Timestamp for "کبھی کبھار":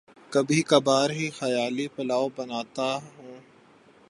0.31-1.09